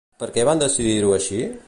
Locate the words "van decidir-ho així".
0.47-1.43